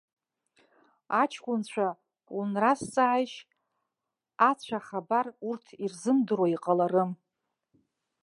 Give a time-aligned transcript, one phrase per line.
[1.21, 1.87] Аҷкәынцәа
[2.37, 3.37] унразҵааишь,
[4.49, 7.11] ацә ахабар урҭ ирзымдыруа иҟаларым.